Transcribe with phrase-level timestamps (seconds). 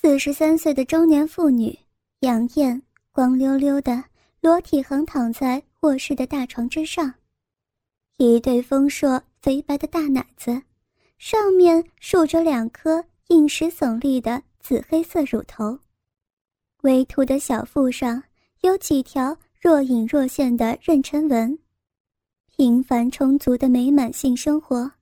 [0.00, 1.76] 四十三岁的中年妇女
[2.20, 4.04] 杨艳，光溜溜的
[4.40, 7.12] 裸体横躺在卧室的大床之上，
[8.16, 10.62] 一对丰硕肥白的大奶子，
[11.18, 15.76] 上面竖着两颗硬实耸立的紫黑色乳头，
[16.82, 18.22] 微凸的小腹上
[18.60, 21.58] 有几条若隐若现的妊娠纹，
[22.56, 24.92] 平凡充足的美满性生活，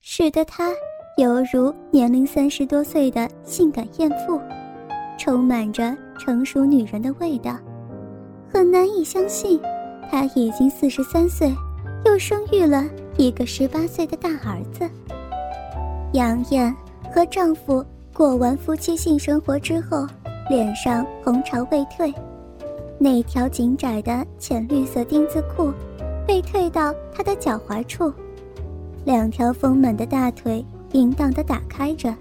[0.00, 0.72] 使得她。
[1.16, 4.38] 犹如年龄三十多岁的性感艳妇，
[5.16, 7.56] 充满着成熟女人的味道，
[8.52, 9.58] 很难以相信，
[10.10, 11.50] 她已经四十三岁，
[12.04, 12.84] 又生育了
[13.16, 14.86] 一个十八岁的大儿子。
[16.12, 16.74] 杨艳
[17.10, 20.06] 和丈夫过完夫妻性生活之后，
[20.50, 22.12] 脸上红潮未退，
[22.98, 25.72] 那条紧窄的浅绿色丁字裤
[26.26, 28.12] 被退到她的脚踝处，
[29.06, 30.62] 两条丰满的大腿。
[30.96, 32.12] 淫荡的打开着，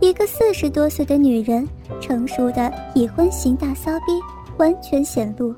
[0.00, 1.68] 一个四十多岁的女人，
[2.00, 4.18] 成熟的已婚型大骚逼
[4.56, 5.54] 完全显露，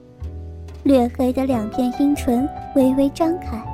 [0.82, 3.64] 略黑的两片阴唇微微张开，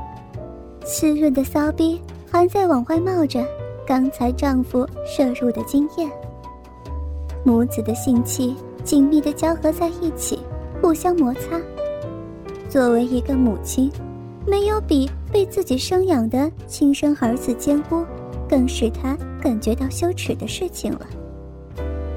[0.84, 1.98] 湿润的骚逼
[2.30, 3.42] 还在往外冒着
[3.86, 6.06] 刚才丈夫摄入的精液。
[7.44, 10.38] 母子的性器紧密的交合在一起，
[10.82, 11.58] 互相摩擦。
[12.68, 13.90] 作为一个母亲，
[14.46, 18.04] 没有比被自己生养的亲生儿子奸污。
[18.52, 21.06] 更使他感觉到羞耻的事情了。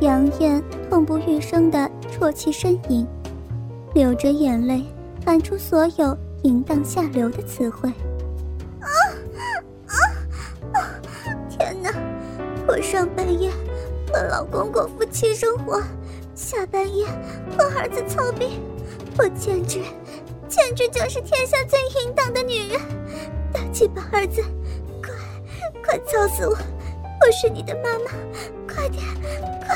[0.02, 3.08] 杨艳痛不欲生地啜泣呻吟，
[3.94, 4.84] 流着眼泪
[5.26, 7.90] 喊出所有淫荡下流的词汇。
[8.82, 8.88] 啊
[9.88, 9.96] 啊
[10.74, 10.80] 啊！
[11.50, 11.90] 天哪！
[12.68, 13.50] 我上半夜
[14.12, 15.82] 和老公过夫妻生活，
[16.36, 17.06] 下半夜
[17.58, 18.60] 和儿子操逼，
[19.18, 19.80] 我简直
[20.50, 22.82] 简直就是天下最淫荡的女人！
[23.54, 24.44] 大气把儿子！
[25.86, 26.52] 快操死我！
[26.52, 28.12] 我是你的妈妈，
[28.68, 29.04] 快点，
[29.62, 29.76] 快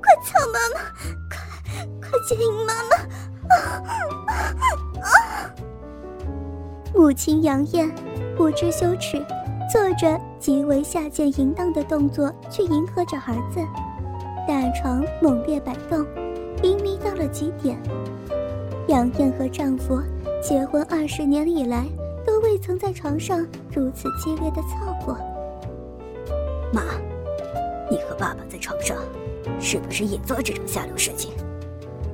[0.00, 0.80] 快操妈妈，
[1.28, 1.38] 快
[2.00, 2.96] 快接应妈妈！
[3.50, 3.82] 啊
[4.26, 4.32] 啊
[5.02, 5.54] 啊！
[6.94, 7.94] 母亲杨艳
[8.34, 9.22] 不知羞耻，
[9.70, 13.60] 做着极为下贱淫荡的动作去迎合着儿子。
[14.48, 16.06] 大床猛烈摆动，
[16.62, 17.78] 淫迷到了极点。
[18.88, 20.00] 杨艳和丈夫
[20.42, 21.86] 结婚二十年以来，
[22.26, 25.16] 都未曾在床上如此激烈的操过。
[26.72, 26.82] 妈，
[27.90, 28.96] 你和爸爸在床上，
[29.60, 31.32] 是不是也做这种下流事情？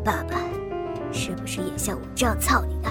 [0.05, 0.41] 爸爸，
[1.13, 2.91] 是不是也像我这样操你呢？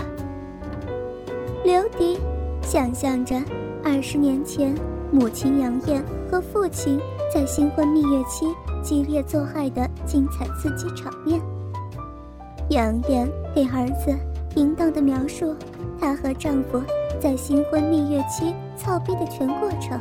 [1.65, 2.19] 刘迪
[2.61, 3.35] 想象着
[3.83, 4.73] 二十年前
[5.11, 6.01] 母亲杨艳
[6.31, 6.99] 和父亲
[7.33, 8.45] 在新婚蜜月期
[8.81, 11.41] 激烈做爱的精彩刺激场面。
[12.69, 14.15] 杨艳给儿子
[14.55, 15.55] 淫荡的描述
[15.99, 16.81] 她和丈夫
[17.19, 19.99] 在新婚蜜月期操逼的全过程。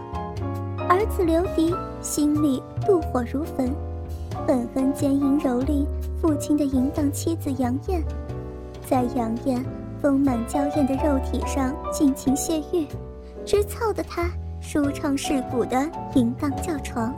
[1.08, 3.74] 子刘迪心里妒火如焚，
[4.46, 5.86] 狠狠奸淫蹂躏
[6.20, 8.02] 父亲的淫荡妻子杨艳，
[8.86, 9.64] 在杨艳
[10.00, 12.86] 丰满娇艳的肉体上尽情泄欲，
[13.44, 14.30] 直操得她
[14.60, 17.14] 舒畅蚀骨的淫荡叫床。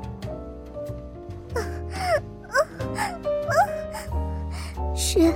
[4.95, 5.33] 是，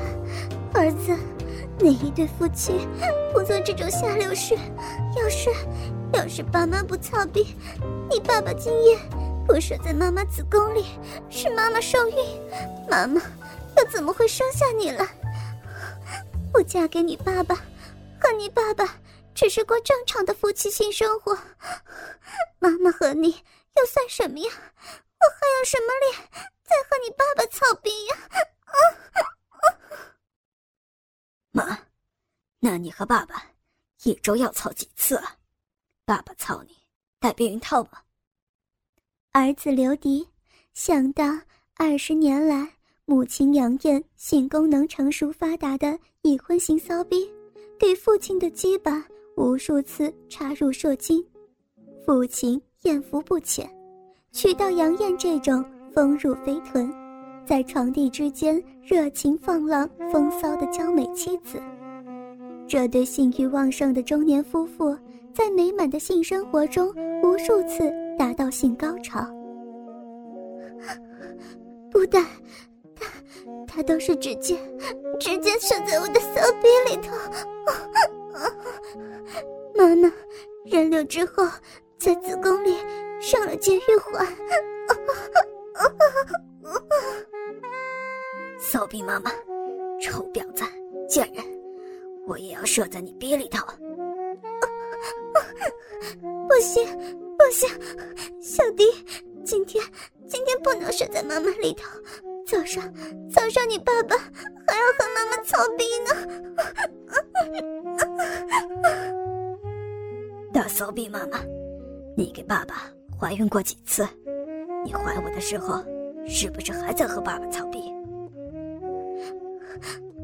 [0.74, 1.16] 儿子，
[1.82, 2.86] 哪一对夫妻
[3.32, 4.54] 不做这种下流事？
[5.16, 5.50] 要是……
[6.12, 7.56] 要是爸妈不操逼，
[8.10, 8.98] 你爸爸今夜
[9.46, 10.84] 不射在妈妈子宫里，
[11.30, 12.16] 是妈妈受孕，
[12.86, 13.20] 妈妈
[13.78, 15.08] 又怎么会生下你来？
[16.52, 17.54] 我嫁给你爸爸，
[18.20, 18.86] 和你爸爸
[19.34, 21.34] 只是过正常的夫妻性生活，
[22.58, 23.30] 妈妈和你
[23.76, 24.50] 又算什么呀？
[24.52, 26.28] 我还有什么脸
[26.62, 28.16] 再和你爸爸操逼呀？
[28.66, 28.76] 啊
[31.52, 31.78] 妈，
[32.58, 33.44] 那你和爸爸
[34.04, 35.36] 一周要操几次啊？
[36.04, 36.74] 爸爸操你，
[37.20, 38.00] 带避孕套吗？
[39.32, 40.26] 儿子刘迪
[40.74, 41.24] 想到
[41.76, 42.68] 二十年来
[43.04, 47.30] 母亲杨艳性功能成熟发达的已婚型骚逼，
[47.78, 51.22] 给父亲的鸡巴无数次插入射精，
[52.06, 53.70] 父亲艳福不浅，
[54.32, 55.64] 娶到杨艳这种
[55.94, 56.90] 丰乳肥臀，
[57.44, 61.60] 在床地之间热情放浪风骚的娇美妻子，
[62.66, 64.96] 这对性欲旺盛的中年夫妇。
[65.34, 66.92] 在美满的性生活中，
[67.22, 69.26] 无数次达到性高潮。
[71.90, 72.22] 不但
[72.94, 73.06] 他，
[73.66, 74.58] 他都是直接，
[75.18, 77.16] 直接射在我的骚逼里头。
[79.74, 80.12] 妈妈，
[80.66, 81.44] 人流之后，
[81.98, 82.76] 在子宫里
[83.18, 84.26] 上了节育环。
[88.58, 89.30] 骚逼妈妈，
[90.00, 90.64] 臭婊子，
[91.08, 91.44] 贱人，
[92.26, 93.66] 我也要射在你逼里头。
[96.48, 96.86] 不行，
[97.36, 97.68] 不行，
[98.40, 98.84] 小迪，
[99.44, 99.84] 今天
[100.28, 101.88] 今天不能睡在妈妈里头，
[102.46, 102.82] 早上
[103.30, 104.16] 早上你爸爸
[104.66, 106.10] 还要和妈妈操逼呢。
[110.52, 111.40] 大骚逼妈妈，
[112.16, 112.86] 你给爸爸
[113.18, 114.06] 怀孕过几次？
[114.84, 115.82] 你怀我的时候，
[116.26, 117.92] 是不是还在和爸爸操逼？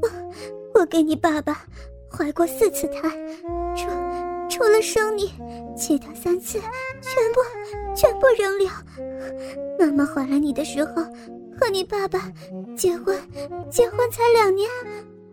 [0.01, 1.65] 我我给你爸爸
[2.11, 3.11] 怀过四次胎，
[3.77, 3.89] 除
[4.49, 5.33] 除了生你，
[5.77, 6.59] 其他三次
[7.01, 7.41] 全部
[7.95, 8.71] 全部扔掉。
[9.79, 10.95] 妈妈怀了你的时候，
[11.61, 12.33] 和你爸爸
[12.77, 13.17] 结婚
[13.71, 14.69] 结婚才两年，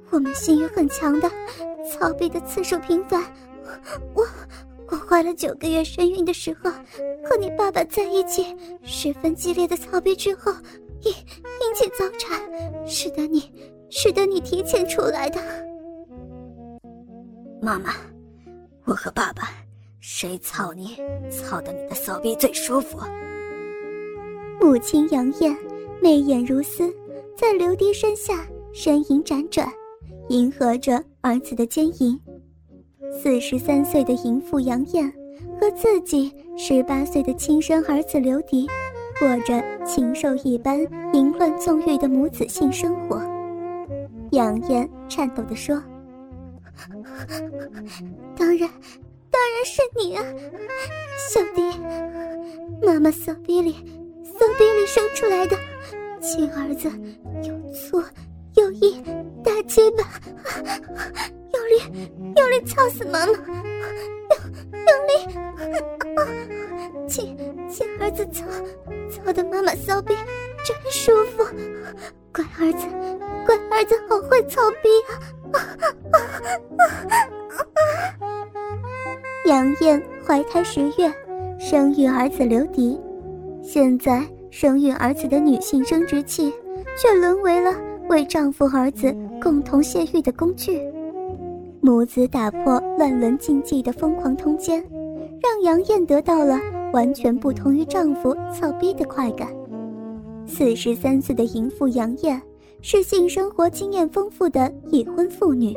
[0.10, 1.30] 我们性欲很强的，
[1.90, 3.24] 操逼的次数频繁。
[4.14, 4.26] 我
[4.92, 6.70] 我怀了九个月身孕的时候，
[7.24, 10.52] 和你爸爸在一起，十分激烈的操逼之后，
[11.04, 12.40] 引引起早产，
[12.88, 13.52] 使得你，
[13.90, 15.40] 使得你提前出来的。
[17.62, 17.96] 妈妈，
[18.86, 19.50] 我和爸爸，
[20.00, 20.98] 谁操你，
[21.31, 23.00] 操的你的骚逼最舒服？
[24.62, 25.56] 母亲杨艳，
[26.02, 26.94] 媚眼如丝，
[27.36, 29.68] 在刘迪身下身影辗转，
[30.30, 32.20] 迎合着儿子的奸淫。
[33.22, 35.12] 四十三岁的淫妇杨艳
[35.60, 38.68] 和自己十八岁的亲生儿子刘迪，
[39.20, 40.80] 过着禽兽一般
[41.14, 43.22] 淫乱纵欲的母子性生活。
[44.32, 45.82] 杨艳颤抖地说
[48.38, 48.70] ：“当然，
[49.32, 50.24] 当然是你啊，
[51.30, 51.62] 小迪，
[52.86, 53.74] 妈妈骚逼里，
[54.24, 55.58] 骚逼里生出来的
[56.22, 56.92] 亲儿子，
[57.48, 58.04] 有错
[58.56, 59.04] 用力，
[59.44, 60.04] 大鸡巴。”
[61.54, 61.74] 用力，
[62.36, 63.28] 用力操死妈妈！
[63.28, 63.36] 用
[64.72, 65.12] 用力，
[66.16, 66.18] 啊
[67.07, 67.38] 亲
[67.69, 68.46] 亲儿子操，
[69.10, 70.16] 操的妈妈骚逼
[70.66, 71.44] 真舒服。
[72.34, 72.86] 乖儿子，
[73.46, 74.90] 乖儿子好会操逼
[75.54, 75.56] 啊！
[79.46, 81.13] 杨艳怀胎十月，
[81.60, 83.00] 生育儿子刘迪，
[83.63, 86.54] 现在生育儿子的女性生殖器，
[86.98, 87.74] 却沦为了
[88.10, 90.80] 为丈夫儿子共同泄欲的工具。
[91.81, 94.84] 母子打破乱伦禁忌的疯狂通奸，
[95.42, 96.60] 让杨艳得到了
[96.94, 99.50] 完全不同于丈夫操逼的快感。
[100.48, 102.42] 四十三岁的淫妇杨艳
[102.81, 105.74] 是性生活经验丰富的已婚妇女，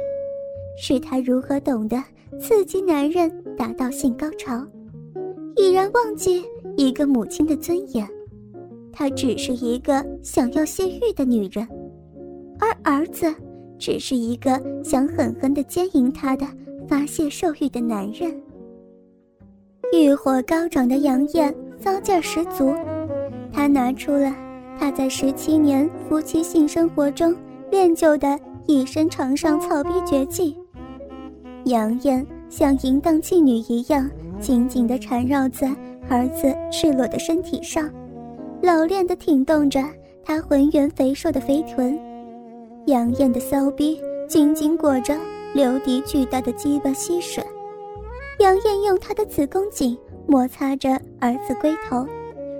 [0.80, 2.02] 是她如何懂得
[2.40, 4.62] 刺激男人达到性高潮，
[5.56, 6.42] 已然忘记
[6.76, 8.06] 一个母亲的尊严。
[8.92, 11.68] 她只是一个想要泄欲的女人，
[12.58, 13.34] 而儿子。
[13.78, 16.44] 只是一个想狠狠地奸淫她的
[16.88, 18.34] 发泄兽欲的男人。
[19.92, 22.74] 欲火高涨的杨艳骚劲十足，
[23.52, 24.34] 她拿出了
[24.76, 27.32] 她在十七年夫妻性生活中
[27.70, 30.56] 练就的一身床上草逼绝技。
[31.66, 35.72] 杨艳像淫荡妓女一样，紧紧地缠绕在
[36.08, 37.88] 儿子赤裸的身体上，
[38.60, 39.80] 老练地挺动着
[40.24, 41.96] 他浑圆肥硕的肥臀。
[42.88, 45.14] 杨艳的骚逼紧紧裹着
[45.54, 47.44] 刘迪巨大的鸡巴吸吮，
[48.38, 49.96] 杨艳用她的子宫颈
[50.26, 52.06] 摩擦着儿子龟头，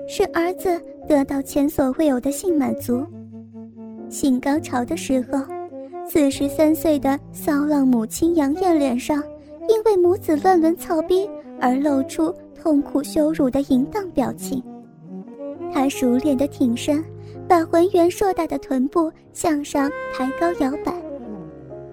[0.07, 3.03] 使儿子得到前所未有的性满足。
[4.07, 5.39] 性高潮的时候，
[6.07, 9.23] 四十三岁的骚浪母亲杨艳脸上
[9.67, 11.27] 因为母子乱伦操逼
[11.59, 14.61] 而露出痛苦羞辱的淫荡表情。
[15.73, 17.03] 她熟练的挺身。
[17.49, 20.93] 把浑圆硕大的臀部向上抬高摇摆，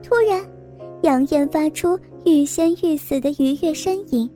[0.02, 0.46] 突然，
[1.02, 4.30] 杨艳发出欲仙欲死的愉悦呻吟。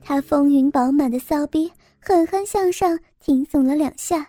[0.00, 4.28] 她丰腴饱满的骚逼狠狠向上挺耸了两下，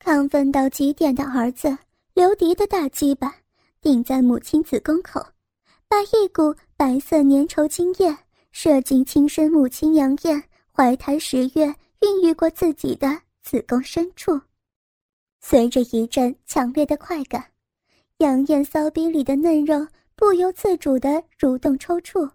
[0.00, 1.76] 亢奋到极点的儿子
[2.14, 3.34] 刘迪的大鸡巴
[3.80, 5.20] 顶在母亲子宫口，
[5.88, 8.16] 把一股白色粘稠精液
[8.52, 10.40] 射进亲生母亲杨艳
[10.72, 13.08] 怀胎十月孕育过自己的
[13.42, 14.40] 子宫深处。
[15.50, 17.42] 随着一阵强烈的快感，
[18.18, 22.30] 杨艳骚逼里的嫩肉不由自主地蠕动抽搐，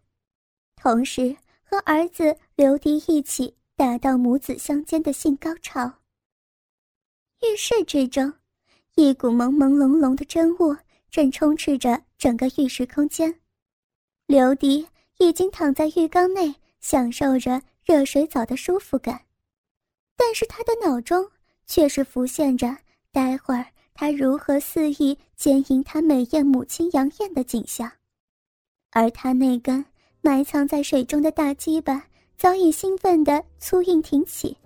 [0.75, 5.93] 同时和儿子刘迪一起达到母子相间的性高潮。
[7.43, 8.33] 浴室之中，
[8.95, 10.75] 一股朦朦胧胧的真雾
[11.11, 13.39] 正充斥着整个浴室空间。
[14.25, 14.87] 刘迪
[15.19, 19.21] 已经躺在浴缸内，享受着热水澡的舒服感，
[20.17, 21.29] 但是他的脑中
[21.67, 22.75] 却是浮现着。
[23.13, 27.87] 待会儿他如何肆意奸淫他美艳母亲杨艳的景象，
[28.89, 29.85] 而他那根
[30.21, 32.03] 埋藏在水中的大鸡巴
[32.35, 34.57] 早已兴奋的粗硬挺起，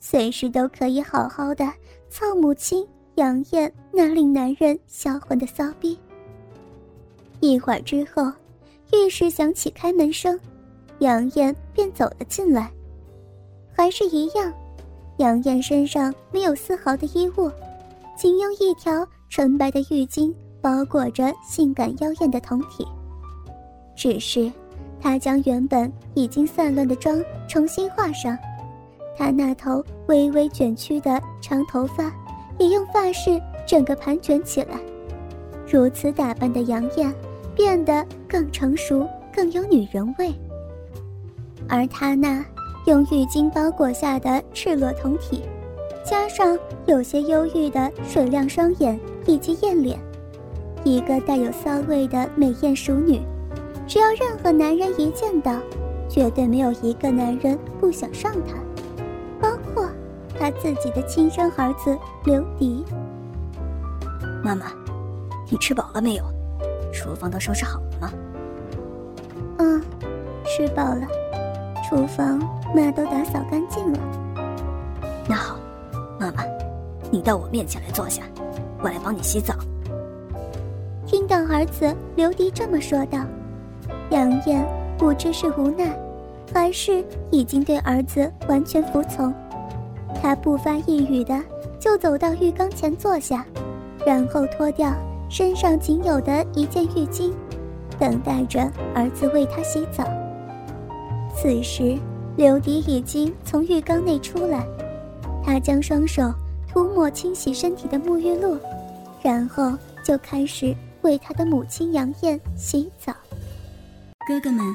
[0.00, 1.72] 随时都可以好好的
[2.10, 2.84] 操母亲
[3.14, 5.96] 杨艳那令男人销魂的骚逼。
[7.38, 8.24] 一会儿之后，
[8.92, 10.38] 浴室响起开门声，
[10.98, 12.68] 杨艳便走了进来，
[13.72, 14.52] 还是一样，
[15.18, 17.48] 杨艳身上没有丝毫的衣物，
[18.16, 22.86] 仅用一条纯白的浴巾包裹着性感妖艳的酮体。
[23.96, 24.50] 只是，
[25.00, 28.36] 她将原本已经散乱的妆重新画上，
[29.16, 32.12] 她那头微微卷曲的长头发
[32.58, 34.78] 也用发饰整个盘卷起来。
[35.70, 37.12] 如此打扮的杨艳，
[37.54, 40.32] 变得更成熟，更有女人味。
[41.68, 42.44] 而她那……
[42.86, 45.42] 用浴巾包裹下的赤裸酮体，
[46.04, 49.98] 加上有些忧郁的水亮双眼以及艳脸，
[50.84, 53.22] 一个带有骚味的美艳熟女，
[53.86, 55.58] 只要任何男人一见到，
[56.08, 58.54] 绝对没有一个男人不想上她，
[59.40, 59.88] 包括
[60.38, 62.84] 他自己的亲生儿子刘迪。
[64.42, 64.66] 妈妈，
[65.50, 66.24] 你吃饱了没有？
[66.92, 68.12] 厨房都收拾好了吗？
[69.58, 69.82] 嗯，
[70.44, 71.06] 吃饱了。
[71.88, 72.38] 厨房
[72.74, 73.98] 妈都打扫干净了。
[75.28, 75.56] 那好，
[77.14, 78.24] 你到我面前来坐下，
[78.82, 79.54] 我来帮你洗澡。
[81.06, 83.20] 听到儿子刘迪这么说道，
[84.10, 84.66] 杨艳
[84.98, 85.96] 不知是无奈，
[86.52, 89.32] 还是已经对儿子完全服从。
[90.20, 91.40] 她不发一语的
[91.78, 93.46] 就走到浴缸前坐下，
[94.04, 94.92] 然后脱掉
[95.28, 97.32] 身上仅有的一件浴巾，
[97.96, 100.02] 等待着儿子为她洗澡。
[101.32, 101.96] 此时，
[102.34, 104.66] 刘迪已经从浴缸内出来，
[105.44, 106.24] 他将双手
[106.74, 108.58] 涂抹清洗身体的沐浴露，
[109.22, 113.14] 然后就开始为他的母亲杨艳洗澡。
[114.26, 114.74] 哥哥们，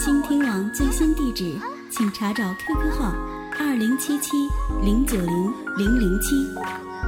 [0.00, 1.56] 倾听网最新地址，
[1.92, 3.14] 请查找 QQ 号
[3.56, 4.36] 二零七七
[4.82, 6.34] 零九零零零七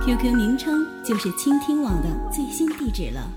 [0.07, 3.29] ，QQ 名称就是倾听网的最新地址了。